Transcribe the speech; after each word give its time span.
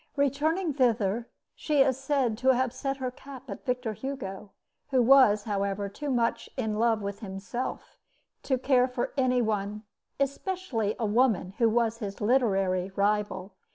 Returning 0.15 0.73
thither, 0.73 1.29
she 1.53 1.81
is 1.83 1.95
said 1.95 2.35
to 2.39 2.55
have 2.55 2.73
set 2.73 2.97
her 2.97 3.11
cap 3.11 3.51
at 3.51 3.63
Victor 3.67 3.93
Hugo, 3.93 4.49
who 4.89 4.99
was, 4.99 5.43
however, 5.43 5.89
too 5.89 6.09
much 6.09 6.49
in 6.57 6.79
love 6.79 7.03
with 7.03 7.19
himself 7.19 7.99
to 8.41 8.57
care 8.57 8.87
for 8.87 9.13
any 9.15 9.43
one, 9.43 9.83
especially 10.19 10.95
a 10.97 11.05
woman 11.05 11.53
who 11.59 11.69
was 11.69 11.99
his 11.99 12.19
literary 12.19 12.89
rival. 12.95 13.53